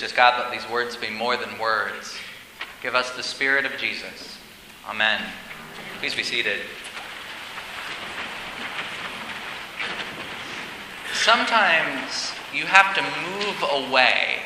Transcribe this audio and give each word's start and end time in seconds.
Gracious 0.00 0.16
God, 0.16 0.40
let 0.40 0.50
these 0.50 0.66
words 0.70 0.96
be 0.96 1.10
more 1.10 1.36
than 1.36 1.58
words. 1.58 2.16
Give 2.80 2.94
us 2.94 3.14
the 3.16 3.22
Spirit 3.22 3.66
of 3.66 3.72
Jesus. 3.76 4.38
Amen. 4.88 5.20
Please 5.98 6.14
be 6.14 6.22
seated. 6.22 6.60
Sometimes 11.12 12.32
you 12.50 12.64
have 12.64 12.94
to 12.94 13.02
move 13.02 13.88
away 13.90 14.38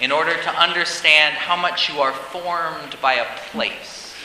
in 0.00 0.10
order 0.10 0.34
to 0.42 0.50
understand 0.60 1.36
how 1.36 1.54
much 1.54 1.88
you 1.88 2.00
are 2.00 2.12
formed 2.12 2.96
by 3.00 3.14
a 3.14 3.38
place. 3.52 4.16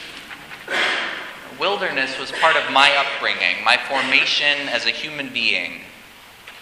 Wilderness 1.59 2.17
was 2.17 2.31
part 2.31 2.55
of 2.55 2.73
my 2.73 2.91
upbringing, 2.95 3.63
my 3.63 3.77
formation 3.77 4.67
as 4.69 4.87
a 4.87 4.89
human 4.89 5.31
being. 5.31 5.81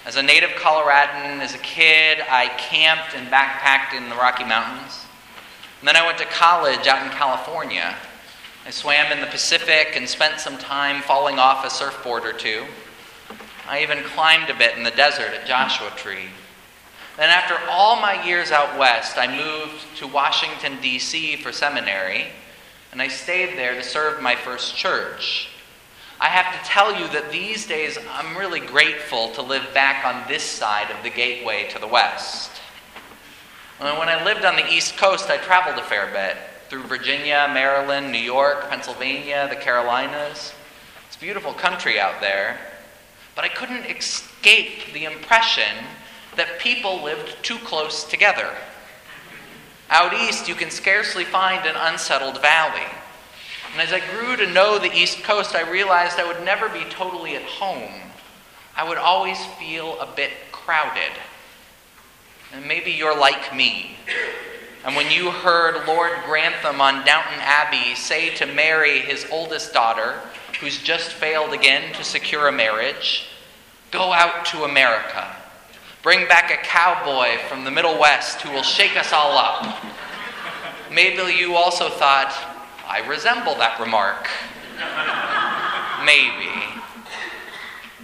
As 0.08 0.16
a 0.16 0.24
native 0.24 0.52
Coloradan, 0.52 1.42
as 1.42 1.54
a 1.54 1.58
kid, 1.58 2.20
I 2.30 2.48
camped 2.58 3.14
and 3.14 3.28
backpacked 3.28 3.94
in 3.94 4.08
the 4.08 4.16
Rocky 4.16 4.46
Mountains. 4.46 5.06
And 5.82 5.88
then 5.88 5.98
I 5.98 6.06
went 6.06 6.18
to 6.20 6.26
college 6.26 6.88
out 6.88 7.06
in 7.06 7.12
California. 7.12 7.94
I 8.66 8.70
swam 8.70 9.12
in 9.12 9.20
the 9.20 9.28
Pacific 9.28 9.98
and 9.98 10.08
spent 10.08 10.40
some 10.40 10.58
time 10.58 11.02
falling 11.02 11.40
off 11.40 11.66
a 11.66 11.70
surfboard 11.70 12.24
or 12.24 12.32
two. 12.32 12.64
I 13.68 13.84
even 13.84 14.02
climbed 14.06 14.50
a 14.50 14.58
bit 14.58 14.78
in 14.78 14.84
the 14.84 14.92
desert 14.92 15.34
at 15.34 15.46
Joshua 15.46 15.92
Tree. 15.98 16.30
Then, 17.18 17.30
after 17.30 17.58
all 17.70 18.00
my 18.00 18.26
years 18.26 18.50
out 18.50 18.80
west, 18.80 19.18
I 19.18 19.28
moved 19.28 19.84
to 19.98 20.08
Washington, 20.08 20.78
D.C. 20.82 21.36
for 21.36 21.52
seminary, 21.52 22.28
and 22.94 23.02
I 23.02 23.10
stayed 23.10 23.58
there 23.58 23.76
to 23.76 23.84
serve 23.84 24.22
my 24.22 24.36
first 24.36 24.74
church. 24.74 25.50
I 26.20 26.30
have 26.30 26.52
to 26.54 26.70
tell 26.70 27.00
you 27.00 27.08
that 27.10 27.32
these 27.32 27.68
days 27.68 27.98
I'm 28.12 28.36
really 28.36 28.60
grateful 28.60 29.30
to 29.34 29.42
live 29.42 29.72
back 29.74 30.04
on 30.04 30.28
this 30.28 30.44
side 30.44 30.90
of 30.90 31.04
the 31.04 31.12
gateway 31.12 31.68
to 31.70 31.80
the 31.80 31.88
west. 31.88 32.52
When 33.80 33.90
I 33.92 34.24
lived 34.26 34.44
on 34.44 34.56
the 34.56 34.68
East 34.68 34.98
Coast, 34.98 35.30
I 35.30 35.38
traveled 35.38 35.78
a 35.78 35.88
fair 35.88 36.08
bit 36.08 36.38
through 36.70 36.84
Virginia, 36.84 37.48
Maryland, 37.54 38.12
New 38.12 38.18
York, 38.18 38.68
Pennsylvania, 38.70 39.48
the 39.50 39.56
Carolinas. 39.56 40.54
It's 41.06 41.16
a 41.16 41.20
beautiful 41.20 41.54
country 41.54 42.00
out 42.00 42.20
there. 42.20 42.58
But 43.36 43.46
I 43.46 43.50
couldn't 43.50 43.86
escape 43.86 44.92
the 44.94 45.06
impression 45.06 45.86
that 46.36 46.60
people 46.60 47.04
lived 47.04 47.36
too 47.44 47.60
close 47.60 48.04
together. 48.04 48.50
Out 49.92 50.14
east, 50.14 50.50
you 50.50 50.56
can 50.56 50.72
scarcely 50.72 51.24
find 51.24 51.66
an 51.68 51.76
unsettled 51.76 52.42
valley. 52.42 52.88
And 53.78 53.88
as 53.88 53.94
I 53.94 54.00
grew 54.10 54.36
to 54.36 54.52
know 54.52 54.80
the 54.80 54.92
East 54.92 55.22
Coast, 55.22 55.54
I 55.54 55.62
realized 55.70 56.18
I 56.18 56.26
would 56.26 56.44
never 56.44 56.68
be 56.68 56.84
totally 56.90 57.36
at 57.36 57.44
home. 57.44 57.92
I 58.76 58.84
would 58.90 58.98
always 58.98 59.38
feel 59.60 60.00
a 60.00 60.08
bit 60.16 60.32
crowded. 60.52 61.12
And 62.52 62.68
maybe 62.68 62.90
you're 62.90 63.16
like 63.16 63.56
me. 63.56 63.96
And 64.84 64.96
when 64.96 65.12
you 65.12 65.30
heard 65.30 65.86
Lord 65.86 66.14
Grantham 66.26 66.82
on 66.82 67.06
Downton 67.06 67.40
Abbey 67.40 67.94
say 67.94 68.34
to 68.38 68.48
Mary, 68.48 68.98
his 68.98 69.28
oldest 69.32 69.74
daughter, 69.74 70.22
who's 70.60 70.82
just 70.82 71.12
failed 71.12 71.54
again 71.54 71.94
to 71.94 72.04
secure 72.04 72.48
a 72.48 72.52
marriage, 72.52 73.28
go 73.92 74.12
out 74.12 74.44
to 74.46 74.64
America. 74.64 75.36
Bring 76.02 76.28
back 76.28 76.50
a 76.50 76.58
cowboy 76.66 77.38
from 77.48 77.64
the 77.64 77.70
Middle 77.70 78.00
West 78.00 78.42
who 78.42 78.52
will 78.52 78.64
shake 78.64 78.98
us 78.98 79.14
all 79.14 79.38
up. 79.38 79.84
Maybe 80.92 81.32
you 81.32 81.56
also 81.56 81.90
thought, 81.90 82.56
I 82.88 83.06
resemble 83.08 83.56
that 83.56 83.80
remark. 83.80 84.30
Maybe. 86.06 86.50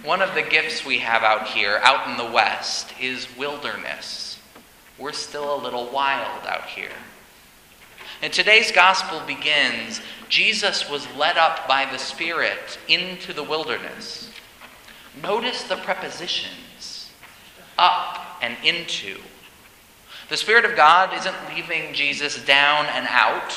One 0.06 0.20
of 0.20 0.34
the 0.34 0.42
gifts 0.42 0.84
we 0.84 0.98
have 0.98 1.22
out 1.22 1.46
here, 1.46 1.80
out 1.82 2.08
in 2.08 2.18
the 2.18 2.30
West, 2.30 2.92
is 3.00 3.26
wilderness. 3.38 4.38
We're 4.98 5.12
still 5.12 5.54
a 5.54 5.62
little 5.62 5.90
wild 5.90 6.46
out 6.46 6.66
here. 6.66 6.92
And 8.20 8.32
today's 8.32 8.70
gospel 8.70 9.20
begins 9.26 10.00
Jesus 10.28 10.88
was 10.88 11.06
led 11.16 11.38
up 11.38 11.66
by 11.66 11.86
the 11.90 11.98
Spirit 11.98 12.78
into 12.86 13.32
the 13.32 13.42
wilderness. 13.42 14.30
Notice 15.22 15.62
the 15.64 15.76
prepositions 15.76 17.10
up 17.78 18.38
and 18.42 18.56
into. 18.62 19.18
The 20.28 20.36
Spirit 20.36 20.64
of 20.64 20.76
God 20.76 21.12
isn't 21.14 21.36
leaving 21.54 21.94
Jesus 21.94 22.44
down 22.44 22.86
and 22.86 23.06
out, 23.08 23.54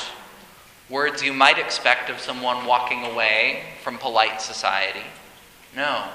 words 0.90 1.22
you 1.22 1.32
might 1.32 1.58
expect 1.58 2.10
of 2.10 2.18
someone 2.18 2.66
walking 2.66 3.04
away 3.04 3.64
from 3.82 3.98
polite 3.98 4.40
society. 4.40 5.04
No. 5.74 6.08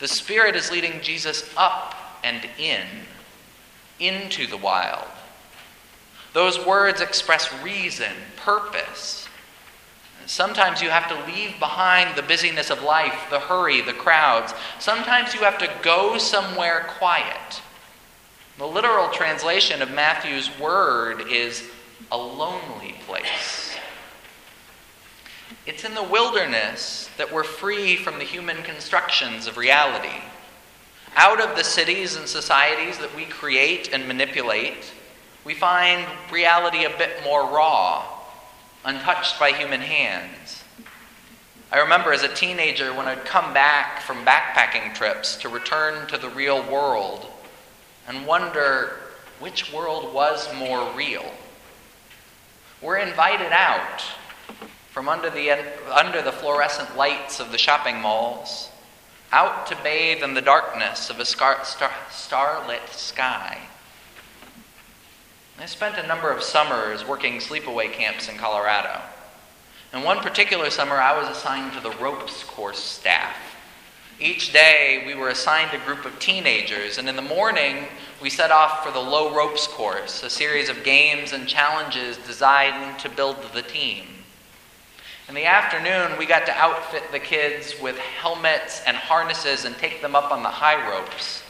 The 0.00 0.08
Spirit 0.08 0.56
is 0.56 0.70
leading 0.70 1.00
Jesus 1.00 1.48
up 1.56 1.94
and 2.24 2.48
in, 2.58 2.86
into 4.00 4.46
the 4.46 4.56
wild. 4.56 5.06
Those 6.32 6.64
words 6.64 7.00
express 7.00 7.52
reason, 7.62 8.12
purpose. 8.36 9.28
Sometimes 10.26 10.82
you 10.82 10.90
have 10.90 11.08
to 11.08 11.32
leave 11.32 11.58
behind 11.58 12.16
the 12.16 12.22
busyness 12.22 12.70
of 12.70 12.82
life, 12.82 13.18
the 13.30 13.40
hurry, 13.40 13.80
the 13.80 13.94
crowds. 13.94 14.52
Sometimes 14.78 15.32
you 15.32 15.40
have 15.40 15.58
to 15.58 15.70
go 15.82 16.18
somewhere 16.18 16.84
quiet. 16.98 17.62
The 18.58 18.66
literal 18.66 19.08
translation 19.08 19.80
of 19.80 19.90
Matthew's 19.90 20.50
word 20.60 21.28
is 21.30 21.64
a 22.12 22.18
lonely 22.18 22.96
place. 23.06 23.67
It's 25.68 25.84
in 25.84 25.92
the 25.92 26.02
wilderness 26.02 27.10
that 27.18 27.30
we're 27.30 27.44
free 27.44 27.96
from 27.96 28.18
the 28.18 28.24
human 28.24 28.62
constructions 28.62 29.46
of 29.46 29.58
reality. 29.58 30.22
Out 31.14 31.42
of 31.42 31.58
the 31.58 31.62
cities 31.62 32.16
and 32.16 32.26
societies 32.26 32.96
that 32.96 33.14
we 33.14 33.26
create 33.26 33.92
and 33.92 34.08
manipulate, 34.08 34.90
we 35.44 35.52
find 35.52 36.06
reality 36.32 36.84
a 36.84 36.96
bit 36.96 37.22
more 37.22 37.42
raw, 37.42 38.02
untouched 38.82 39.38
by 39.38 39.52
human 39.52 39.82
hands. 39.82 40.64
I 41.70 41.80
remember 41.80 42.14
as 42.14 42.22
a 42.22 42.34
teenager 42.34 42.94
when 42.94 43.06
I'd 43.06 43.26
come 43.26 43.52
back 43.52 44.00
from 44.00 44.24
backpacking 44.24 44.94
trips 44.94 45.36
to 45.36 45.50
return 45.50 46.06
to 46.06 46.16
the 46.16 46.30
real 46.30 46.62
world 46.62 47.26
and 48.08 48.24
wonder 48.26 49.00
which 49.38 49.70
world 49.70 50.14
was 50.14 50.48
more 50.54 50.90
real. 50.96 51.30
We're 52.80 52.96
invited 52.96 53.52
out 53.52 54.02
from 54.98 55.08
under 55.08 55.30
the, 55.30 55.48
under 55.96 56.20
the 56.20 56.32
fluorescent 56.32 56.96
lights 56.96 57.38
of 57.38 57.52
the 57.52 57.56
shopping 57.56 58.00
malls, 58.00 58.68
out 59.30 59.64
to 59.64 59.78
bathe 59.84 60.24
in 60.24 60.34
the 60.34 60.42
darkness 60.42 61.08
of 61.08 61.20
a 61.20 61.24
star, 61.24 61.64
star, 61.64 61.92
starlit 62.10 62.82
sky. 62.88 63.58
I 65.56 65.66
spent 65.66 66.04
a 66.04 66.08
number 66.08 66.32
of 66.32 66.42
summers 66.42 67.06
working 67.06 67.34
sleepaway 67.34 67.92
camps 67.92 68.28
in 68.28 68.38
Colorado. 68.38 69.00
And 69.92 70.02
one 70.02 70.18
particular 70.18 70.68
summer, 70.68 70.96
I 70.96 71.16
was 71.16 71.28
assigned 71.28 71.74
to 71.74 71.80
the 71.80 71.96
ropes 71.98 72.42
course 72.42 72.82
staff. 72.82 73.36
Each 74.18 74.52
day, 74.52 75.04
we 75.06 75.14
were 75.14 75.28
assigned 75.28 75.80
a 75.80 75.86
group 75.86 76.06
of 76.06 76.18
teenagers, 76.18 76.98
and 76.98 77.08
in 77.08 77.14
the 77.14 77.22
morning, 77.22 77.84
we 78.20 78.30
set 78.30 78.50
off 78.50 78.84
for 78.84 78.90
the 78.90 78.98
low 78.98 79.32
ropes 79.32 79.68
course, 79.68 80.24
a 80.24 80.28
series 80.28 80.68
of 80.68 80.82
games 80.82 81.32
and 81.32 81.46
challenges 81.46 82.16
designed 82.16 82.98
to 82.98 83.08
build 83.08 83.36
the 83.54 83.62
team. 83.62 84.17
In 85.28 85.34
the 85.34 85.44
afternoon, 85.44 86.16
we 86.16 86.24
got 86.24 86.46
to 86.46 86.56
outfit 86.56 87.02
the 87.12 87.18
kids 87.18 87.74
with 87.82 87.98
helmets 87.98 88.80
and 88.86 88.96
harnesses 88.96 89.66
and 89.66 89.76
take 89.76 90.00
them 90.00 90.16
up 90.16 90.32
on 90.32 90.42
the 90.42 90.48
high 90.48 90.90
ropes. 90.90 91.42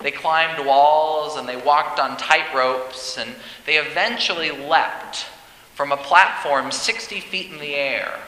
They 0.00 0.12
climbed 0.12 0.64
walls 0.64 1.36
and 1.36 1.48
they 1.48 1.56
walked 1.56 1.98
on 1.98 2.16
tight 2.16 2.54
ropes, 2.54 3.18
and 3.18 3.34
they 3.66 3.78
eventually 3.78 4.52
leapt 4.52 5.26
from 5.74 5.90
a 5.90 5.96
platform 5.96 6.70
60 6.70 7.18
feet 7.20 7.50
in 7.50 7.58
the 7.58 7.74
air 7.74 8.20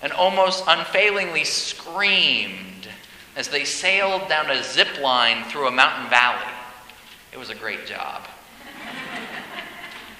and 0.00 0.12
almost 0.12 0.64
unfailingly 0.66 1.44
screamed 1.44 2.88
as 3.36 3.48
they 3.48 3.64
sailed 3.64 4.28
down 4.30 4.50
a 4.50 4.62
zip 4.62 4.98
line 5.00 5.44
through 5.44 5.68
a 5.68 5.70
mountain 5.70 6.08
valley. 6.08 6.52
It 7.32 7.38
was 7.38 7.50
a 7.50 7.54
great 7.54 7.86
job. 7.86 8.22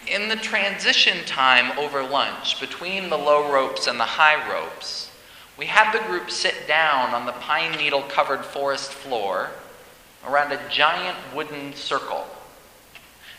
In 0.07 0.29
the 0.29 0.37
transition 0.37 1.25
time 1.25 1.77
over 1.77 2.01
lunch 2.01 2.61
between 2.61 3.11
the 3.11 3.19
low 3.19 3.53
ropes 3.53 3.89
and 3.89 3.99
the 3.99 4.05
high 4.05 4.49
ropes, 4.49 5.11
we 5.59 5.67
had 5.67 5.91
the 5.91 6.07
group 6.07 6.31
sit 6.31 6.69
down 6.69 7.13
on 7.13 7.27
the 7.27 7.33
pine 7.33 7.73
needle 7.73 8.03
covered 8.03 8.45
forest 8.45 8.93
floor 8.93 9.51
around 10.25 10.53
a 10.53 10.69
giant 10.71 11.17
wooden 11.35 11.75
circle. 11.75 12.25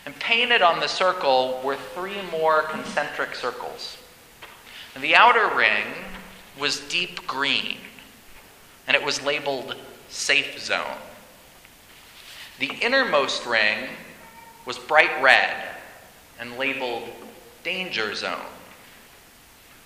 And 0.04 0.14
painted 0.20 0.60
on 0.60 0.80
the 0.80 0.88
circle 0.88 1.60
were 1.64 1.76
three 1.76 2.20
more 2.30 2.62
concentric 2.64 3.34
circles. 3.34 3.96
The 5.00 5.16
outer 5.16 5.48
ring 5.54 5.86
was 6.58 6.80
deep 6.80 7.26
green, 7.26 7.78
and 8.86 8.94
it 8.94 9.02
was 9.02 9.22
labeled 9.22 9.74
Safe 10.10 10.58
Zone. 10.58 10.98
The 12.58 12.72
innermost 12.82 13.46
ring 13.46 13.88
was 14.66 14.78
bright 14.78 15.22
red 15.22 15.77
and 16.38 16.58
labeled 16.58 17.08
Danger 17.64 18.14
Zone. 18.14 18.38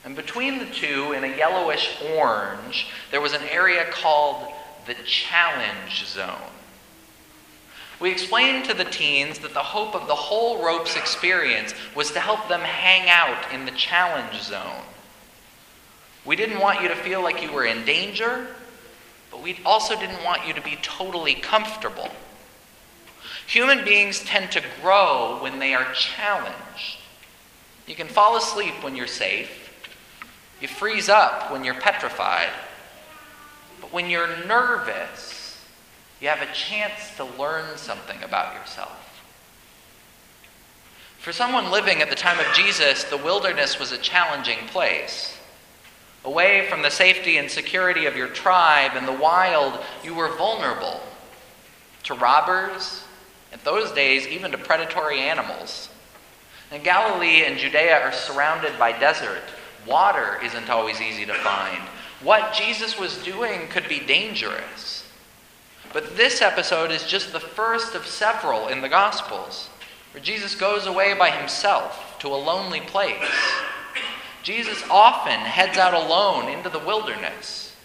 And 0.04 0.16
between 0.16 0.58
the 0.58 0.66
two, 0.66 1.12
in 1.12 1.25
a 1.25 1.37
yellowish 1.37 1.96
orange, 2.16 2.88
there 3.10 3.20
was 3.20 3.32
an 3.32 3.43
area 3.50 3.84
called 3.90 4.52
the 4.87 4.94
Challenge 5.04 6.06
Zone. 6.06 6.50
We 8.02 8.10
explained 8.10 8.64
to 8.64 8.75
the 8.75 8.84
teens 8.84 9.38
that 9.38 9.54
the 9.54 9.60
hope 9.60 9.94
of 9.94 10.08
the 10.08 10.14
whole 10.14 10.64
ropes 10.64 10.96
experience 10.96 11.72
was 11.94 12.10
to 12.10 12.19
help 12.19 12.49
them 12.49 12.60
hang 12.60 13.08
out 13.08 13.52
in 13.54 13.64
the 13.64 13.70
challenge 13.70 14.43
zone. 14.43 14.82
We 16.25 16.34
didn't 16.34 16.58
want 16.58 16.82
you 16.82 16.88
to 16.88 16.96
feel 16.96 17.22
like 17.22 17.40
you 17.40 17.52
were 17.52 17.64
in 17.64 17.84
danger, 17.84 18.49
but 19.31 19.40
we 19.40 19.60
also 19.64 19.94
didn't 19.94 20.25
want 20.25 20.49
you 20.49 20.52
to 20.52 20.60
be 20.60 20.78
totally 20.82 21.34
comfortable. 21.34 22.08
Human 23.47 23.85
beings 23.85 24.21
tend 24.25 24.53
to 24.53 24.62
grow 24.81 25.39
when 25.43 25.59
they 25.59 25.75
are 25.75 25.93
challenged. 25.93 26.99
You 27.87 27.94
can 27.94 28.09
fall 28.09 28.37
asleep 28.37 28.75
when 28.83 28.97
you're 28.97 29.06
safe. 29.06 29.71
You 30.61 30.69
freeze 30.69 31.09
up 31.09 31.50
when 31.50 31.65
you're 31.65 31.75
petrified. 31.75 32.50
But 33.81 33.93
when 33.93 34.09
you're 34.09 34.44
nervous, 34.47 35.61
you 36.21 36.29
have 36.29 36.41
a 36.41 36.55
chance 36.55 37.17
to 37.17 37.25
learn 37.25 37.77
something 37.77 38.23
about 38.23 38.55
yourself. 38.55 38.99
For 41.19 41.33
someone 41.33 41.71
living 41.71 42.00
at 42.00 42.11
the 42.11 42.17
time 42.17 42.38
of 42.38 42.55
Jesus, 42.55 43.05
the 43.05 43.17
wilderness 43.17 43.79
was 43.79 43.93
a 43.93 43.99
challenging 43.99 44.59
place. 44.69 45.37
Away 46.25 46.69
from 46.69 46.83
the 46.83 46.91
safety 46.91 47.38
and 47.38 47.50
security 47.50 48.06
of 48.06 48.17
your 48.17 48.29
tribe 48.29 48.93
and 48.95 49.06
the 49.06 49.12
wild, 49.12 49.81
you 50.05 50.15
were 50.15 50.37
vulnerable 50.37 51.00
to 52.05 52.15
robbers, 52.15 53.05
at 53.52 53.64
those 53.64 53.93
days, 53.93 54.26
even 54.26 54.50
to 54.52 54.58
predatory 54.58 55.20
animals. 55.20 55.88
And 56.70 56.82
Galilee 56.82 57.44
and 57.44 57.58
Judea 57.58 58.00
are 58.00 58.12
surrounded 58.12 58.78
by 58.78 58.99
desert. 58.99 59.43
Water 59.87 60.38
isn't 60.43 60.70
always 60.70 61.00
easy 61.00 61.26
to 61.26 61.34
find. 61.34 61.82
What 62.22 62.54
Jesus 62.54 62.99
was 62.99 63.22
doing 63.22 63.69
could 63.69 63.88
be 63.88 64.00
dangerous. 64.00 65.06
But 65.93 66.16
this 66.16 66.40
episode 66.40 66.90
is 66.90 67.04
just 67.04 67.32
the 67.32 67.40
first 67.40 67.94
of 67.94 68.06
several 68.06 68.69
in 68.69 68.81
the 68.81 68.88
Gospels, 68.88 69.69
where 70.12 70.22
Jesus 70.22 70.54
goes 70.54 70.87
away 70.87 71.14
by 71.14 71.31
himself 71.31 72.16
to 72.20 72.28
a 72.28 72.37
lonely 72.37 72.81
place. 72.81 73.19
Jesus 74.43 74.82
often 74.90 75.40
heads 75.40 75.76
out 75.76 75.94
alone 75.94 76.49
into 76.49 76.70
the 76.70 76.78
wilderness, 76.78 77.76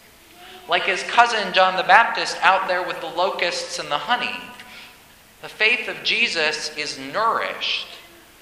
like 0.69 0.83
his 0.83 1.03
cousin 1.03 1.53
John 1.53 1.75
the 1.75 1.83
Baptist 1.83 2.37
out 2.41 2.67
there 2.67 2.85
with 2.85 3.01
the 3.01 3.07
locusts 3.07 3.79
and 3.79 3.91
the 3.91 3.97
honey. 3.97 4.35
The 5.47 5.53
faith 5.53 5.87
of 5.87 6.03
Jesus 6.03 6.75
is 6.75 6.99
nourished 6.99 7.87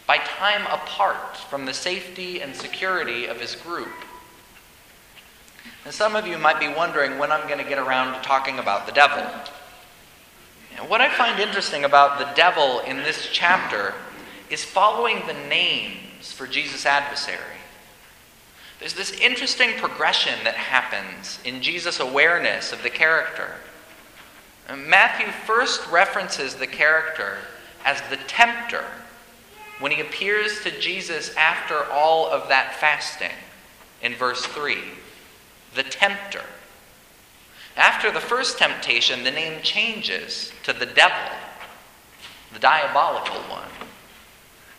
by 0.07 0.17
time 0.17 0.65
apart 0.65 1.37
from 1.37 1.67
the 1.67 1.73
safety 1.73 2.41
and 2.41 2.55
security 2.55 3.27
of 3.27 3.39
his 3.39 3.53
group. 3.53 3.93
And 5.85 5.93
some 5.93 6.15
of 6.15 6.25
you 6.25 6.39
might 6.39 6.59
be 6.59 6.67
wondering 6.67 7.19
when 7.19 7.31
I'm 7.31 7.47
going 7.47 7.63
to 7.63 7.69
get 7.69 7.77
around 7.77 8.15
to 8.15 8.27
talking 8.27 8.57
about 8.57 8.87
the 8.87 8.91
devil. 8.91 9.23
And 10.79 10.89
what 10.89 10.99
I 10.99 11.15
find 11.15 11.39
interesting 11.39 11.83
about 11.85 12.17
the 12.17 12.33
devil 12.33 12.79
in 12.79 12.97
this 12.97 13.29
chapter 13.31 13.93
is 14.49 14.63
following 14.63 15.21
the 15.27 15.47
names 15.47 16.31
for 16.31 16.47
Jesus' 16.47 16.87
adversary. 16.87 17.59
There's 18.79 18.95
this 18.95 19.11
interesting 19.11 19.73
progression 19.77 20.43
that 20.43 20.55
happens 20.55 21.37
in 21.45 21.61
Jesus' 21.61 21.99
awareness 21.99 22.73
of 22.73 22.81
the 22.81 22.89
character. 22.89 23.57
Matthew 24.73 25.27
first 25.45 25.87
references 25.91 26.55
the 26.55 26.67
character 26.67 27.37
as 27.83 28.01
the 28.09 28.17
tempter 28.27 28.85
when 29.79 29.91
he 29.91 30.01
appears 30.01 30.61
to 30.61 30.79
Jesus 30.79 31.35
after 31.35 31.83
all 31.91 32.27
of 32.27 32.47
that 32.49 32.75
fasting 32.75 33.35
in 34.01 34.15
verse 34.15 34.45
3 34.45 34.77
the 35.75 35.83
tempter. 35.83 36.41
After 37.75 38.09
the 38.09 38.21
first 38.21 38.57
temptation, 38.57 39.23
the 39.23 39.31
name 39.31 39.61
changes 39.61 40.51
to 40.63 40.71
the 40.71 40.85
devil, 40.85 41.35
the 42.53 42.59
diabolical 42.59 43.41
one. 43.49 43.67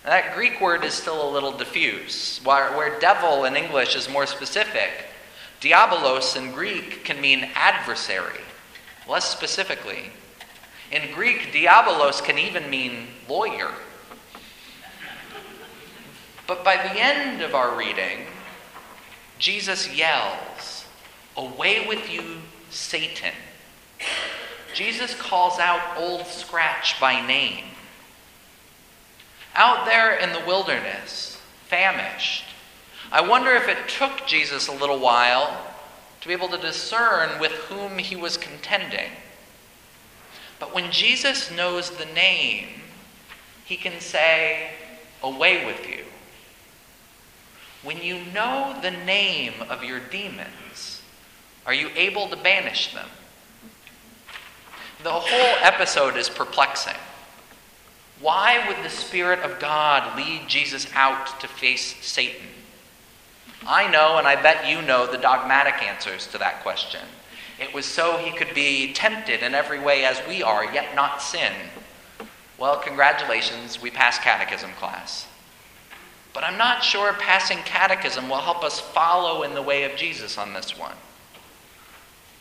That 0.04 0.34
Greek 0.34 0.60
word 0.60 0.84
is 0.84 0.94
still 0.94 1.28
a 1.28 1.30
little 1.30 1.52
diffuse. 1.52 2.40
Where, 2.42 2.70
where 2.72 2.98
devil 2.98 3.44
in 3.44 3.56
English 3.56 3.96
is 3.96 4.08
more 4.08 4.24
specific, 4.24 5.04
diabolos 5.60 6.36
in 6.36 6.52
Greek 6.52 7.04
can 7.04 7.20
mean 7.20 7.50
adversary, 7.54 8.40
less 9.08 9.30
specifically. 9.30 10.10
In 10.90 11.12
Greek, 11.14 11.52
diabolos 11.52 12.22
can 12.22 12.38
even 12.38 12.70
mean 12.70 13.08
lawyer. 13.28 13.70
But 16.46 16.64
by 16.64 16.76
the 16.76 17.00
end 17.00 17.42
of 17.42 17.54
our 17.54 17.76
reading, 17.76 18.26
Jesus 19.38 19.92
yells, 19.92 20.84
Away 21.36 21.86
with 21.86 22.10
you, 22.10 22.22
Satan. 22.70 23.34
Jesus 24.74 25.14
calls 25.14 25.58
out 25.58 25.96
Old 25.96 26.26
Scratch 26.26 27.00
by 27.00 27.26
name. 27.26 27.64
Out 29.54 29.86
there 29.86 30.14
in 30.14 30.32
the 30.32 30.46
wilderness, 30.46 31.40
famished, 31.66 32.44
I 33.10 33.26
wonder 33.26 33.52
if 33.52 33.68
it 33.68 33.88
took 33.88 34.26
Jesus 34.26 34.68
a 34.68 34.72
little 34.72 34.98
while 34.98 35.74
to 36.26 36.36
be 36.36 36.44
able 36.44 36.48
to 36.48 36.58
discern 36.58 37.38
with 37.38 37.52
whom 37.52 37.98
he 37.98 38.16
was 38.16 38.36
contending. 38.36 39.10
But 40.58 40.74
when 40.74 40.90
Jesus 40.90 41.52
knows 41.52 41.90
the 41.90 42.04
name, 42.04 42.66
he 43.64 43.76
can 43.76 44.00
say, 44.00 44.70
Away 45.22 45.64
with 45.64 45.88
you. 45.88 46.04
When 47.84 48.02
you 48.02 48.18
know 48.34 48.76
the 48.82 48.90
name 48.90 49.54
of 49.70 49.84
your 49.84 50.00
demons, 50.00 51.00
are 51.64 51.72
you 51.72 51.90
able 51.94 52.28
to 52.28 52.36
banish 52.36 52.92
them? 52.92 53.08
The 55.04 55.10
whole 55.10 55.56
episode 55.62 56.16
is 56.16 56.28
perplexing. 56.28 56.96
Why 58.20 58.66
would 58.66 58.84
the 58.84 58.90
Spirit 58.90 59.40
of 59.40 59.60
God 59.60 60.16
lead 60.16 60.48
Jesus 60.48 60.88
out 60.94 61.38
to 61.40 61.46
face 61.46 61.94
Satan? 62.04 62.48
I 63.66 63.90
know, 63.90 64.18
and 64.18 64.26
I 64.26 64.40
bet 64.40 64.68
you 64.68 64.80
know, 64.82 65.10
the 65.10 65.18
dogmatic 65.18 65.82
answers 65.82 66.26
to 66.28 66.38
that 66.38 66.62
question. 66.62 67.00
It 67.58 67.74
was 67.74 67.84
so 67.86 68.18
he 68.18 68.36
could 68.36 68.54
be 68.54 68.92
tempted 68.92 69.42
in 69.42 69.54
every 69.54 69.80
way 69.80 70.04
as 70.04 70.20
we 70.28 70.42
are, 70.42 70.64
yet 70.72 70.94
not 70.94 71.22
sin. 71.22 71.52
Well, 72.58 72.78
congratulations, 72.78 73.80
we 73.80 73.90
passed 73.90 74.22
catechism 74.22 74.70
class. 74.78 75.26
But 76.32 76.44
I'm 76.44 76.58
not 76.58 76.84
sure 76.84 77.12
passing 77.14 77.58
catechism 77.58 78.28
will 78.28 78.36
help 78.36 78.62
us 78.62 78.78
follow 78.78 79.42
in 79.42 79.54
the 79.54 79.62
way 79.62 79.84
of 79.84 79.96
Jesus 79.96 80.36
on 80.36 80.52
this 80.52 80.78
one. 80.78 80.96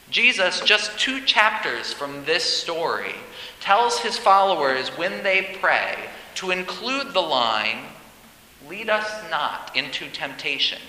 Jesus, 0.10 0.62
just 0.62 0.98
two 1.00 1.22
chapters 1.25 1.91
from 1.91 2.25
this 2.25 2.44
story, 2.44 3.15
tells 3.62 4.00
his 4.00 4.17
followers 4.17 4.89
when 4.89 5.24
they 5.24 5.58
pray 5.62 5.96
to 6.36 6.51
include 6.51 7.13
the 7.13 7.22
line, 7.22 7.86
Lead 8.67 8.89
us 8.89 9.29
not 9.29 9.72
into 9.75 10.10
temptation. 10.10 10.79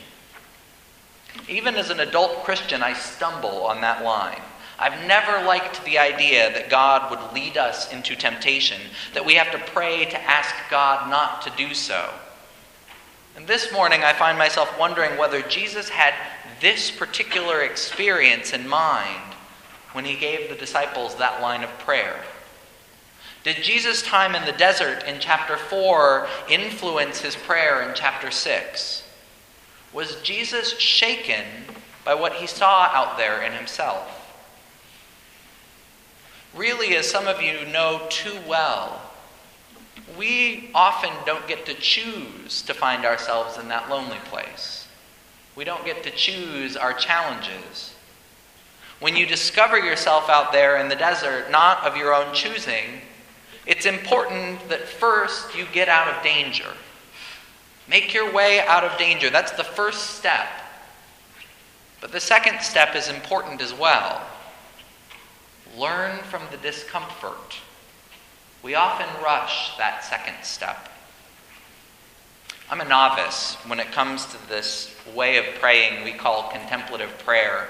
Even 1.49 1.77
as 1.77 1.91
an 1.91 2.01
adult 2.01 2.45
Christian, 2.45 2.83
I 2.83 2.93
stumble 2.93 3.65
on 3.67 3.81
that 3.81 4.05
line. 4.05 4.41
I've 4.79 5.07
never 5.07 5.45
liked 5.47 5.85
the 5.85 5.99
idea 5.99 6.53
that 6.53 6.69
God 6.69 7.11
would 7.11 7.33
lead 7.33 7.57
us 7.57 7.93
into 7.93 8.15
temptation, 8.15 8.81
that 9.15 9.25
we 9.25 9.35
have 9.35 9.51
to 9.53 9.73
pray 9.73 10.05
to 10.05 10.23
ask 10.23 10.55
God 10.71 11.09
not 11.09 11.43
to 11.43 11.53
do 11.57 11.73
so. 11.73 12.11
And 13.37 13.47
this 13.47 13.73
morning, 13.73 14.03
I 14.03 14.13
find 14.13 14.37
myself 14.37 14.79
wondering 14.79 15.19
whether 15.19 15.43
Jesus 15.43 15.89
had 15.89 16.15
this 16.61 16.91
particular 16.91 17.63
experience 17.63 18.53
in 18.53 18.69
mind 18.69 19.35
when 19.93 20.05
he 20.05 20.17
gave 20.17 20.49
the 20.49 20.57
disciples 20.57 21.15
that 21.17 21.41
line 21.41 21.63
of 21.63 21.79
prayer. 21.79 22.23
Did 23.45 23.63
Jesus' 23.63 24.03
time 24.03 24.35
in 24.35 24.45
the 24.45 24.53
desert 24.53 25.05
in 25.05 25.21
chapter 25.21 25.57
4 25.57 26.27
influence 26.51 27.21
his 27.21 27.37
prayer 27.37 27.89
in 27.89 27.95
chapter 27.95 28.31
6? 28.31 29.05
Was 29.97 30.17
Jesus 30.17 30.79
shaken 30.79 31.43
by 32.05 32.13
what 32.13 32.35
he 32.35 32.47
saw 32.47 32.83
out 32.93 33.17
there 33.17 33.41
in 33.41 33.53
himself? 33.53 34.31
Really, 36.55 36.95
as 36.97 37.11
some 37.11 37.27
of 37.27 37.41
you 37.41 37.65
know 37.73 38.07
too 38.11 38.37
well, 38.47 39.01
we 40.19 40.69
often 40.75 41.09
don't 41.25 41.49
get 41.49 41.65
to 41.65 41.73
choose 41.73 42.61
to 42.67 42.75
find 42.75 43.07
ourselves 43.07 43.57
in 43.57 43.69
that 43.69 43.89
lonely 43.89 44.19
place. 44.27 44.87
We 45.57 45.65
don't 45.65 45.87
get 45.87 46.03
to 46.03 46.11
choose 46.11 46.77
our 46.77 46.93
challenges. 46.93 47.95
When 49.01 49.17
you 49.17 49.25
discover 49.25 49.79
yourself 49.79 50.29
out 50.29 50.53
there 50.53 50.77
in 50.77 50.91
the 50.91 50.95
desert, 50.95 51.51
not 51.51 51.83
of 51.87 51.97
your 51.97 52.15
own 52.15 52.35
choosing, 52.35 53.01
it's 53.65 53.87
important 53.87 54.69
that 54.69 54.87
first 54.87 55.57
you 55.57 55.65
get 55.73 55.89
out 55.89 56.15
of 56.15 56.23
danger. 56.23 56.69
Make 57.89 58.13
your 58.13 58.33
way 58.33 58.61
out 58.67 58.85
of 58.85 58.99
danger. 58.99 59.31
That's 59.31 59.53
the 59.53 59.65
first 59.77 60.17
step. 60.17 60.49
But 62.01 62.11
the 62.11 62.21
second 62.21 62.61
step 62.63 62.97
is 62.97 63.09
important 63.09 63.61
as 63.61 63.75
well. 63.75 64.23
Learn 65.77 66.19
from 66.25 66.43
the 66.51 66.57
discomfort. 66.57 67.59
We 68.63 68.75
often 68.75 69.07
rush 69.23 69.77
that 69.77 70.03
second 70.03 70.43
step. 70.43 70.89
I'm 72.71 72.81
a 72.81 72.85
novice 72.85 73.55
when 73.67 73.79
it 73.79 73.93
comes 73.93 74.27
to 74.27 74.49
this 74.49 74.93
way 75.15 75.37
of 75.37 75.45
praying 75.61 76.03
we 76.03 76.13
call 76.13 76.51
contemplative 76.51 77.17
prayer. 77.19 77.69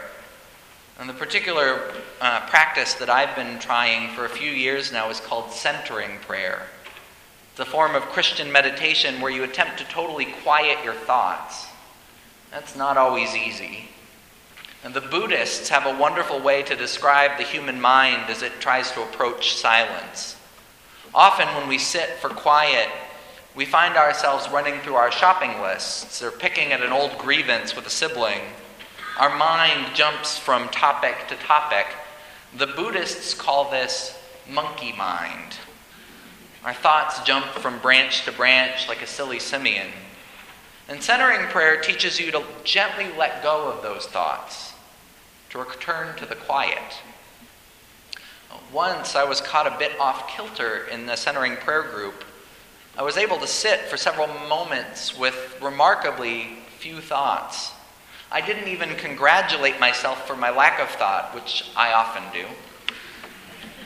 And 0.99 1.09
the 1.09 1.15
particular 1.15 1.93
uh, 2.21 2.47
practice 2.47 2.95
that 2.95 3.11
I've 3.11 3.37
been 3.37 3.59
trying 3.59 4.15
for 4.15 4.25
a 4.25 4.31
few 4.31 4.51
years 4.51 4.93
now 4.93 5.11
is 5.11 5.21
called 5.21 5.51
centering 5.51 6.19
prayer. 6.21 6.63
It's 7.51 7.61
a 7.61 7.67
form 7.67 7.95
of 7.95 8.03
Christian 8.05 8.51
meditation 8.51 9.21
where 9.21 9.31
you 9.31 9.45
attempt 9.45 9.79
to 9.79 9.85
totally 9.85 10.27
quiet 10.43 10.83
your 10.85 10.95
thoughts. 10.95 11.67
That's 12.57 12.75
not 12.75 12.97
always 12.97 13.37
easy. 13.37 13.91
And 14.83 14.95
the 14.95 15.03
Buddhists 15.03 15.69
have 15.69 15.85
a 15.85 15.99
wonderful 15.99 16.41
way 16.41 16.63
to 16.63 16.75
describe 16.75 17.37
the 17.37 17.45
human 17.45 17.79
mind 17.79 18.31
as 18.31 18.41
it 18.41 18.61
tries 18.61 18.91
to 18.93 19.03
approach 19.03 19.57
silence. 19.57 20.39
Often, 21.15 21.49
when 21.49 21.69
we 21.69 21.77
sit 21.77 22.09
for 22.19 22.31
quiet, 22.31 22.89
we 23.55 23.67
find 23.67 23.99
ourselves 23.99 24.49
running 24.49 24.81
through 24.81 24.95
our 24.95 25.13
shopping 25.13 25.61
lists 25.61 26.23
or 26.23 26.31
picking 26.31 26.73
at 26.73 26.81
an 26.81 26.93
old 26.93 27.19
grievance 27.19 27.77
with 27.77 27.87
a 27.87 27.91
sibling. 27.91 28.41
Our 29.19 29.37
mind 29.37 29.95
jumps 29.95 30.39
from 30.39 30.71
topic 30.71 31.29
to 31.29 31.35
topic. 31.35 31.89
The 32.57 32.69
Buddhists 32.69 33.35
call 33.35 33.71
this 33.71 34.19
monkey 34.49 34.95
mind. 34.97 35.59
Our 36.65 36.73
thoughts 36.73 37.23
jump 37.23 37.45
from 37.49 37.81
branch 37.81 38.25
to 38.25 38.33
branch 38.33 38.89
like 38.89 39.03
a 39.03 39.07
silly 39.07 39.41
simian. 39.41 39.89
And 40.89 41.03
centering 41.03 41.47
prayer 41.49 41.81
teaches 41.81 42.21
you 42.21 42.31
to 42.33 42.45
gently 42.65 43.07
let 43.19 43.43
go 43.43 43.71
of 43.71 43.83
those 43.83 44.07
thoughts, 44.07 44.73
to 45.51 45.59
return 45.59 46.17
to 46.19 46.27
the 46.27 46.37
quiet. 46.37 47.03
Once 48.73 49.15
I 49.17 49.25
was 49.25 49.41
caught 49.41 49.67
a 49.67 49.79
bit 49.79 49.99
off 49.99 50.29
kilter 50.29 50.87
in 50.91 51.07
the 51.07 51.17
centering 51.17 51.57
prayer 51.57 51.83
group 51.83 52.25
I 52.99 53.03
was 53.03 53.19
able 53.19 53.37
to 53.39 53.47
sit 53.47 53.81
for 53.81 53.99
several 53.99 54.27
moments 54.49 55.19
with 55.19 55.59
remarkably 55.61 56.61
few 56.79 57.03
thoughts. 57.03 57.73
I 58.33 58.41
didn't 58.41 58.69
even 58.69 58.97
congratulate 58.97 59.79
myself 59.79 60.27
for 60.27 60.35
my 60.35 60.49
lack 60.49 60.81
of 60.81 60.89
thought, 60.89 61.35
which 61.35 61.71
I 61.77 61.93
often 61.93 62.23
do. 62.33 62.47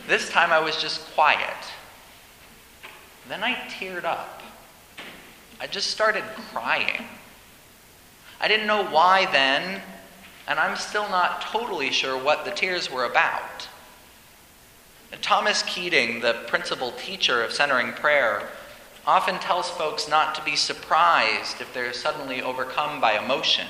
This 0.06 0.30
time 0.30 0.52
I 0.52 0.60
was 0.60 0.76
just 0.76 1.12
quiet. 1.12 1.56
Then 3.28 3.42
I 3.42 3.54
teared 3.68 4.04
up. 4.04 4.39
I 5.60 5.66
just 5.66 5.90
started 5.90 6.24
crying. 6.52 7.04
I 8.40 8.48
didn't 8.48 8.66
know 8.66 8.86
why 8.86 9.26
then, 9.30 9.82
and 10.48 10.58
I'm 10.58 10.76
still 10.78 11.08
not 11.10 11.42
totally 11.42 11.90
sure 11.90 12.16
what 12.16 12.46
the 12.46 12.50
tears 12.50 12.90
were 12.90 13.04
about. 13.04 13.68
Thomas 15.20 15.62
Keating, 15.64 16.20
the 16.20 16.32
principal 16.46 16.92
teacher 16.92 17.42
of 17.42 17.52
centering 17.52 17.92
prayer, 17.92 18.48
often 19.06 19.38
tells 19.38 19.68
folks 19.68 20.08
not 20.08 20.34
to 20.34 20.44
be 20.44 20.56
surprised 20.56 21.60
if 21.60 21.74
they're 21.74 21.92
suddenly 21.92 22.40
overcome 22.40 23.00
by 23.00 23.18
emotion. 23.18 23.66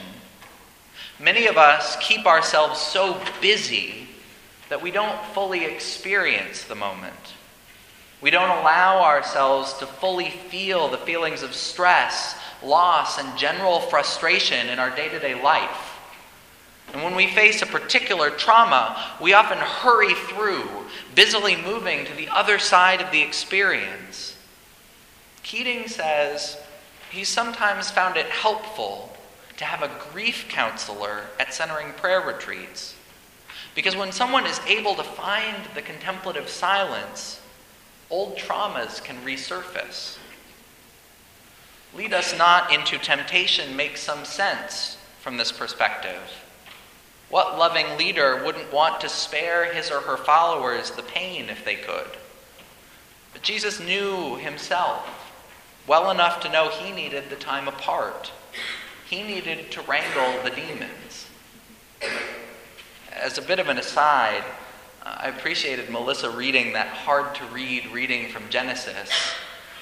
Many 1.19 1.47
of 1.47 1.57
us 1.57 1.97
keep 2.01 2.25
ourselves 2.25 2.81
so 2.81 3.21
busy 3.41 4.07
that 4.69 4.81
we 4.81 4.93
don't 4.93 5.25
fully 5.35 5.65
experience 5.65 6.63
the 6.65 6.75
moment. 6.77 7.35
We 8.21 8.31
don't 8.31 8.51
allow 8.51 9.03
ourselves 9.03 9.73
to 9.75 9.87
fully 9.87 10.31
feel 10.31 10.89
the 10.89 10.99
feelings 10.99 11.43
of 11.43 11.55
stress, 11.55 12.37
loss, 12.63 13.19
and 13.19 13.39
general 13.39 13.81
frustration 13.81 14.69
in 14.69 14.79
our 14.79 14.95
day 14.95 15.09
to 15.09 15.19
day 15.19 15.41
life. 15.41 15.99
And 16.93 17.03
when 17.03 17.15
we 17.15 17.29
face 17.29 17.63
a 17.63 17.67
particular 17.67 18.31
trauma, 18.31 19.15
we 19.21 19.33
often 19.33 19.59
hurry 19.59 20.15
through, 20.15 20.69
busily 21.15 21.57
moving 21.57 22.05
to 22.05 22.15
the 22.15 22.29
other 22.29 22.59
side 22.59 23.01
of 23.01 23.13
the 23.13 23.23
experience. 23.23 24.37
Keating 25.43 25.89
says 25.89 26.59
he 27.11 27.25
sometimes 27.25 27.91
found 27.91 28.17
it 28.17 28.27
helpful 28.27 29.17
to 29.57 29.65
have 29.65 29.83
a 29.83 30.11
grief 30.13 30.47
counselor 30.49 31.27
at 31.39 31.55
centering 31.55 31.93
prayer 31.93 32.21
retreats. 32.21 32.97
Because 33.75 33.95
when 33.95 34.11
someone 34.11 34.47
is 34.47 34.61
able 34.67 34.95
to 34.97 35.03
find 35.03 35.57
the 35.75 35.83
contemplative 35.83 36.49
silence, 36.49 37.41
old 38.11 38.37
traumas 38.37 39.03
can 39.03 39.17
resurface. 39.25 40.19
Lead 41.95 42.13
us 42.13 42.37
not 42.37 42.73
into 42.73 42.99
temptation 42.99 43.77
makes 43.77 44.01
some 44.01 44.25
sense 44.25 44.97
from 45.21 45.37
this 45.37 45.53
perspective. 45.53 46.21
What 47.29 47.59
loving 47.59 47.97
leader 47.97 48.43
wouldn't 48.45 48.73
want 48.73 49.01
to 49.01 49.09
spare 49.09 49.73
his 49.73 49.91
or 49.91 50.01
her 50.01 50.17
followers 50.17 50.91
the 50.91 51.03
pain 51.03 51.49
if 51.49 51.65
they 51.65 51.77
could? 51.77 52.17
But 53.33 53.43
Jesus 53.43 53.81
knew 53.81 54.37
himself 54.37 55.09
well 55.87 56.11
enough 56.11 56.41
to 56.41 56.53
know 56.53 56.69
he 56.69 56.93
needed 56.93 57.31
the 57.31 57.37
time 57.37 57.69
apart. 57.69 58.33
He 59.09 59.23
needed 59.23 59.71
to 59.73 59.83
wrangle 59.83 60.43
the 60.45 60.51
demons. 60.51 61.27
As 63.13 63.39
a 63.39 63.43
bit 63.43 63.59
of 63.59 63.69
an 63.69 63.79
aside, 63.79 64.45
I 65.03 65.29
appreciated 65.29 65.89
Melissa 65.89 66.31
reading 66.31 66.75
that 66.75 66.89
hard 66.89 67.35
to 67.37 67.45
read 67.47 67.87
reading 67.93 68.29
from 68.29 68.43
Genesis. 68.51 69.11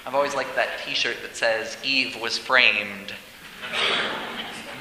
I've 0.07 0.15
always 0.15 0.35
liked 0.35 0.55
that 0.55 0.79
t 0.85 0.95
shirt 0.95 1.17
that 1.23 1.37
says, 1.37 1.77
Eve 1.83 2.21
was 2.21 2.39
framed. 2.39 3.13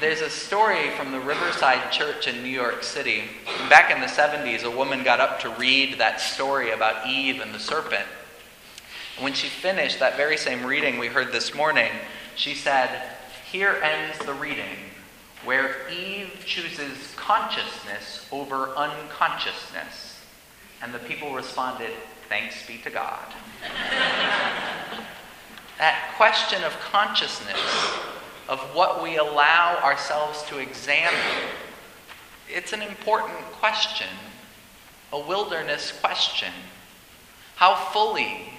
There's 0.00 0.20
a 0.20 0.30
story 0.30 0.90
from 0.90 1.10
the 1.10 1.18
Riverside 1.18 1.90
Church 1.90 2.28
in 2.28 2.42
New 2.44 2.48
York 2.48 2.84
City. 2.84 3.24
Back 3.68 3.90
in 3.90 4.00
the 4.00 4.06
70s, 4.06 4.62
a 4.62 4.70
woman 4.70 5.02
got 5.02 5.18
up 5.18 5.40
to 5.40 5.50
read 5.50 5.98
that 5.98 6.20
story 6.20 6.70
about 6.70 7.08
Eve 7.08 7.40
and 7.40 7.52
the 7.52 7.58
serpent. 7.58 8.06
And 9.16 9.24
When 9.24 9.32
she 9.32 9.48
finished 9.48 9.98
that 9.98 10.16
very 10.16 10.36
same 10.36 10.64
reading 10.64 10.98
we 10.98 11.08
heard 11.08 11.32
this 11.32 11.52
morning, 11.52 11.90
she 12.36 12.54
said, 12.54 13.16
Here 13.50 13.80
ends 13.82 14.24
the 14.24 14.34
reading, 14.34 14.78
where 15.44 15.88
Eve 15.90 16.44
chooses 16.46 17.12
consciousness 17.16 18.28
over 18.30 18.68
unconsciousness. 18.76 20.17
And 20.82 20.94
the 20.94 20.98
people 21.00 21.34
responded, 21.34 21.90
Thanks 22.28 22.66
be 22.66 22.78
to 22.78 22.90
God. 22.90 23.24
that 25.78 26.14
question 26.16 26.62
of 26.62 26.78
consciousness, 26.80 27.58
of 28.48 28.60
what 28.74 29.02
we 29.02 29.16
allow 29.16 29.78
ourselves 29.82 30.42
to 30.44 30.58
examine, 30.58 31.14
it's 32.48 32.72
an 32.72 32.82
important 32.82 33.38
question, 33.52 34.08
a 35.12 35.18
wilderness 35.18 35.92
question. 36.00 36.52
How 37.56 37.74
fully 37.74 38.52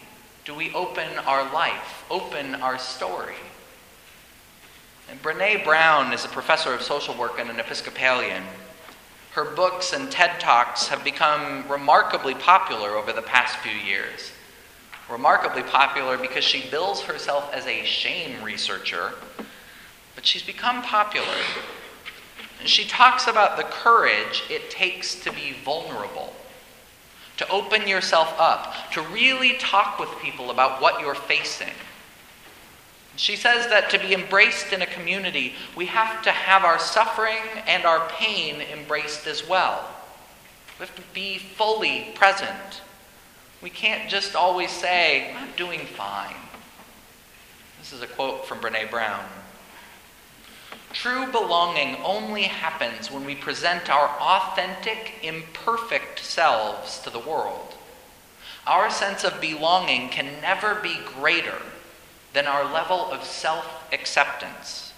do 0.45 0.53
we 0.55 0.73
open 0.73 1.07
our 1.25 1.51
life, 1.53 2.05
open 2.09 2.55
our 2.55 2.79
story? 2.79 3.35
And 5.09 5.21
Brene 5.21 5.63
Brown 5.63 6.13
is 6.13 6.25
a 6.25 6.27
professor 6.27 6.73
of 6.73 6.81
social 6.81 7.15
work 7.15 7.39
and 7.39 7.49
an 7.49 7.59
Episcopalian. 7.59 8.43
Her 9.31 9.45
books 9.45 9.93
and 9.93 10.11
TED 10.11 10.39
Talks 10.39 10.87
have 10.87 11.03
become 11.03 11.67
remarkably 11.69 12.33
popular 12.33 12.91
over 12.91 13.13
the 13.13 13.21
past 13.21 13.57
few 13.57 13.71
years. 13.71 14.31
Remarkably 15.09 15.63
popular 15.63 16.17
because 16.17 16.43
she 16.43 16.69
bills 16.69 17.01
herself 17.01 17.51
as 17.53 17.65
a 17.65 17.83
shame 17.83 18.43
researcher, 18.43 19.13
but 20.15 20.25
she's 20.25 20.43
become 20.43 20.81
popular. 20.81 21.27
And 22.59 22.67
she 22.67 22.85
talks 22.85 23.27
about 23.27 23.57
the 23.57 23.63
courage 23.63 24.43
it 24.49 24.69
takes 24.69 25.15
to 25.21 25.31
be 25.31 25.53
vulnerable 25.63 26.33
to 27.39 27.49
open 27.49 27.87
yourself 27.87 28.35
up, 28.37 28.73
to 28.91 29.01
really 29.01 29.53
talk 29.53 29.97
with 29.97 30.09
people 30.21 30.51
about 30.51 30.81
what 30.81 30.99
you're 30.99 31.15
facing. 31.15 31.69
She 33.19 33.35
says 33.35 33.67
that 33.67 33.89
to 33.89 33.99
be 33.99 34.13
embraced 34.13 34.71
in 34.71 34.81
a 34.81 34.85
community, 34.85 35.53
we 35.75 35.87
have 35.87 36.21
to 36.21 36.31
have 36.31 36.63
our 36.63 36.79
suffering 36.79 37.43
and 37.67 37.83
our 37.83 38.07
pain 38.07 38.61
embraced 38.61 39.27
as 39.27 39.45
well. 39.45 39.85
We 40.79 40.85
have 40.85 40.95
to 40.95 41.01
be 41.13 41.37
fully 41.37 42.13
present. 42.15 42.81
We 43.61 43.71
can't 43.71 44.09
just 44.09 44.37
always 44.37 44.71
say, 44.71 45.33
I'm 45.33 45.51
doing 45.57 45.81
fine. 45.81 46.37
This 47.79 47.91
is 47.91 48.01
a 48.01 48.07
quote 48.07 48.47
from 48.47 48.59
Brene 48.59 48.89
Brown. 48.89 49.25
True 50.93 51.29
belonging 51.29 51.97
only 51.97 52.43
happens 52.43 53.11
when 53.11 53.25
we 53.25 53.35
present 53.35 53.89
our 53.89 54.07
authentic, 54.21 55.15
imperfect 55.23 56.19
selves 56.19 56.99
to 56.99 57.09
the 57.09 57.19
world. 57.19 57.75
Our 58.65 58.89
sense 58.89 59.25
of 59.25 59.41
belonging 59.41 60.07
can 60.07 60.39
never 60.41 60.75
be 60.75 61.01
greater 61.19 61.61
than 62.33 62.45
our 62.45 62.63
level 62.71 63.11
of 63.11 63.23
self 63.23 63.65
acceptance. 63.91 64.93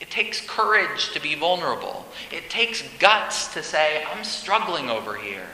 It 0.00 0.10
takes 0.10 0.40
courage 0.40 1.12
to 1.12 1.20
be 1.20 1.34
vulnerable. 1.34 2.06
It 2.32 2.48
takes 2.48 2.82
guts 2.98 3.52
to 3.52 3.62
say, 3.62 4.02
I'm 4.04 4.24
struggling 4.24 4.88
over 4.88 5.16
here. 5.16 5.46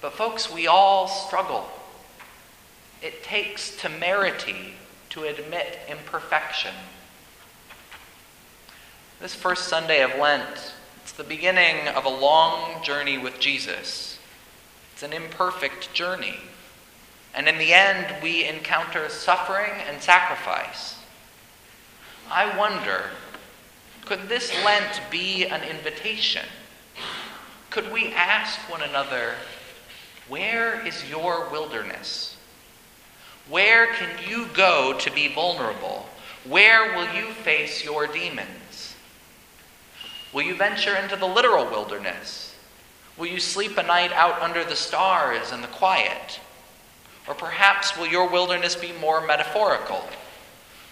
But, 0.00 0.12
folks, 0.12 0.52
we 0.52 0.66
all 0.66 1.08
struggle. 1.08 1.68
It 3.02 3.24
takes 3.24 3.76
temerity 3.76 4.74
to 5.10 5.24
admit 5.24 5.78
imperfection. 5.88 6.74
This 9.20 9.34
first 9.34 9.68
Sunday 9.68 10.02
of 10.02 10.16
Lent, 10.18 10.74
it's 11.02 11.12
the 11.12 11.24
beginning 11.24 11.88
of 11.88 12.04
a 12.04 12.08
long 12.08 12.82
journey 12.82 13.18
with 13.18 13.40
Jesus. 13.40 14.18
It's 14.92 15.02
an 15.02 15.12
imperfect 15.12 15.92
journey. 15.92 16.36
And 17.34 17.48
in 17.48 17.58
the 17.58 17.72
end, 17.72 18.22
we 18.22 18.46
encounter 18.46 19.08
suffering 19.08 19.72
and 19.88 20.02
sacrifice. 20.02 20.96
I 22.30 22.56
wonder 22.56 23.10
could 24.04 24.28
this 24.28 24.52
Lent 24.64 25.00
be 25.10 25.46
an 25.46 25.62
invitation? 25.62 26.46
could 27.70 27.92
we 27.92 28.12
ask 28.12 28.58
one 28.68 28.82
another, 28.82 29.34
where 30.28 30.84
is 30.84 31.08
your 31.08 31.48
wilderness? 31.50 32.36
Where 33.48 33.94
can 33.94 34.10
you 34.28 34.46
go 34.52 34.96
to 34.98 35.12
be 35.12 35.32
vulnerable? 35.32 36.06
Where 36.44 36.96
will 36.96 37.14
you 37.14 37.32
face 37.32 37.84
your 37.84 38.06
demons? 38.06 38.94
Will 40.32 40.42
you 40.42 40.56
venture 40.56 40.96
into 40.96 41.16
the 41.16 41.26
literal 41.26 41.64
wilderness? 41.64 42.54
Will 43.16 43.26
you 43.26 43.40
sleep 43.40 43.76
a 43.76 43.82
night 43.82 44.12
out 44.12 44.40
under 44.40 44.64
the 44.64 44.76
stars 44.76 45.52
in 45.52 45.62
the 45.62 45.68
quiet? 45.68 46.40
Or 47.30 47.34
perhaps 47.34 47.96
will 47.96 48.08
your 48.08 48.28
wilderness 48.28 48.74
be 48.74 48.90
more 49.00 49.24
metaphorical? 49.24 50.02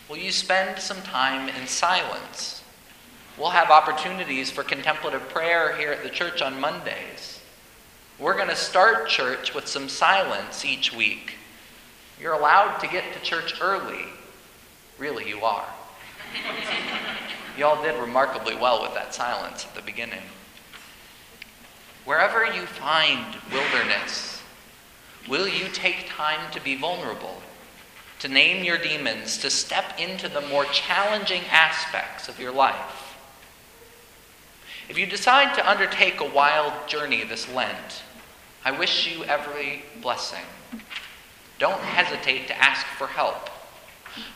Will 0.09 0.19
you 0.19 0.31
spend 0.31 0.79
some 0.79 1.03
time 1.03 1.49
in 1.49 1.67
silence? 1.67 2.63
We'll 3.37 3.51
have 3.51 3.73
opportunities 3.73 4.49
for 4.49 4.63
contemplative 4.63 5.29
prayer 5.31 5.77
here 5.77 5.91
at 5.91 6.05
the 6.05 6.11
church 6.11 6.41
on 6.41 6.61
Mondays. 6.61 7.41
We're 8.21 8.37
going 8.37 8.51
to 8.51 8.55
start 8.55 9.09
church 9.09 9.53
with 9.53 9.67
some 9.67 9.89
silence 9.89 10.65
each 10.65 10.95
week. 10.95 11.35
You're 12.21 12.35
allowed 12.35 12.79
to 12.79 12.87
get 12.87 13.13
to 13.15 13.21
church 13.21 13.55
early. 13.61 14.05
Really, 14.97 15.29
you 15.29 15.41
are. 15.41 15.67
you 17.59 17.65
all 17.65 17.83
did 17.83 18.01
remarkably 18.01 18.55
well 18.55 18.81
with 18.81 18.95
that 18.95 19.13
silence 19.13 19.67
at 19.67 19.75
the 19.75 19.83
beginning. 19.83 20.23
Wherever 22.05 22.47
you 22.47 22.65
find 22.65 23.25
wilderness, 23.51 24.38
will 25.29 25.49
you 25.49 25.69
take 25.69 26.09
time 26.09 26.51
to 26.53 26.61
be 26.61 26.77
vulnerable, 26.77 27.41
to 28.21 28.29
name 28.29 28.65
your 28.65 28.79
demons, 28.79 29.39
to 29.39 29.51
step 29.51 29.99
into 29.99 30.29
the 30.29 30.41
more 30.43 30.65
challenging 30.67 31.43
aspects 31.51 32.29
of 32.29 32.39
your 32.39 32.53
life? 32.53 33.17
If 34.89 34.99
you 34.99 35.07
decide 35.07 35.55
to 35.55 35.69
undertake 35.69 36.21
a 36.21 36.31
wild 36.31 36.73
journey 36.89 37.25
this 37.25 37.53
Lent, 37.53 38.03
I 38.65 38.71
wish 38.71 39.07
you 39.07 39.25
every 39.25 39.85
blessing. 40.01 40.45
Don't 41.59 41.81
hesitate 41.81 42.49
to 42.49 42.57
ask 42.57 42.87
for 42.87 43.07
help. 43.07 43.51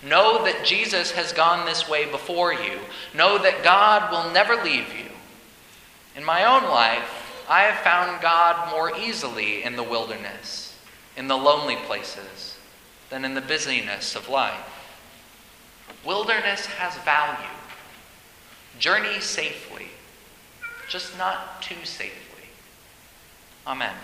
Know 0.03 0.45
that 0.45 0.65
Jesus 0.65 1.13
has 1.13 1.33
gone 1.33 1.67
this 1.67 1.89
way 1.89 2.11
before 2.11 2.53
you. 2.53 2.79
Know 3.15 3.39
that 3.39 3.65
God 3.65 4.11
will 4.11 4.33
never 4.33 4.63
leave 4.63 4.89
you. 4.97 5.11
In 6.15 6.25
my 6.25 6.45
own 6.45 6.65
life, 6.65 7.45
I 7.49 7.63
have 7.63 7.83
found 7.83 8.23
God 8.23 8.71
more 8.71 8.97
easily 8.97 9.63
in 9.65 9.77
the 9.77 9.83
wilderness, 9.83 10.72
in 11.17 11.29
the 11.29 11.37
lonely 11.37 11.77
places, 11.77 12.57
than 13.11 13.25
in 13.25 13.35
the 13.35 13.41
busyness 13.41 14.17
of 14.17 14.29
life. 14.29 14.89
Wilderness 16.05 16.67
has 16.67 16.97
value. 17.05 17.49
Journey 18.79 19.21
safely 19.21 19.89
just 20.93 21.17
not 21.17 21.63
too 21.63 21.85
safely. 21.85 22.45
Amen. 23.67 23.95